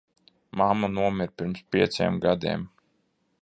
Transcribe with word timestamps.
Mamma 0.61 0.87
nomira 0.95 1.35
pirms 1.37 1.61
pieciem 1.69 2.19
gadiem. 2.25 2.61